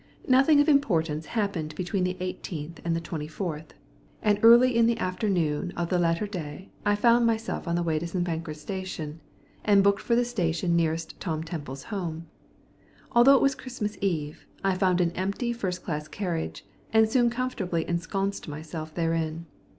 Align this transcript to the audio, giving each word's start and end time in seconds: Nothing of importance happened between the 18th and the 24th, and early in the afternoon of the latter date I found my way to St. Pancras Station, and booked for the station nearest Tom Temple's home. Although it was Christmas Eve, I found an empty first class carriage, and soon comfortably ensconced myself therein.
Nothing 0.27 0.59
of 0.59 0.67
importance 0.67 1.27
happened 1.37 1.75
between 1.75 2.03
the 2.03 2.15
18th 2.15 2.79
and 2.83 2.95
the 2.95 3.01
24th, 3.01 3.67
and 4.23 4.39
early 4.41 4.75
in 4.75 4.87
the 4.87 4.97
afternoon 4.97 5.71
of 5.77 5.89
the 5.89 5.99
latter 5.99 6.25
date 6.25 6.71
I 6.83 6.95
found 6.95 7.27
my 7.27 7.37
way 7.83 7.99
to 7.99 8.07
St. 8.07 8.25
Pancras 8.25 8.59
Station, 8.59 9.19
and 9.63 9.83
booked 9.83 10.01
for 10.01 10.15
the 10.15 10.25
station 10.25 10.75
nearest 10.75 11.19
Tom 11.19 11.43
Temple's 11.43 11.83
home. 11.93 12.25
Although 13.11 13.35
it 13.35 13.43
was 13.43 13.53
Christmas 13.53 13.95
Eve, 14.01 14.47
I 14.63 14.73
found 14.73 15.01
an 15.01 15.11
empty 15.11 15.53
first 15.53 15.83
class 15.83 16.07
carriage, 16.07 16.65
and 16.91 17.07
soon 17.07 17.29
comfortably 17.29 17.87
ensconced 17.87 18.47
myself 18.47 18.91
therein. 18.95 19.45